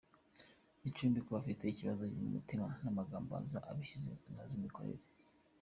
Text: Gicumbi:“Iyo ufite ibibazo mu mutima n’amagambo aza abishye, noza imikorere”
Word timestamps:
Gicumbi:“Iyo 0.81 1.33
ufite 1.41 1.63
ibibazo 1.67 2.03
mu 2.21 2.25
mutima 2.35 2.67
n’amagambo 2.83 3.31
aza 3.41 3.59
abishye, 3.71 4.09
noza 4.31 4.55
imikorere” 4.59 5.03